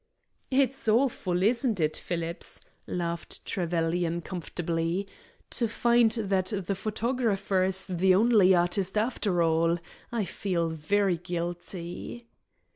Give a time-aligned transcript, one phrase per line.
[0.49, 5.07] "It's awful, isn't it, Phillips," laughed Trevelyan, comfortably,
[5.51, 9.77] "to find that the photographer is the only artist, after all?
[10.11, 12.25] I feel very guilty."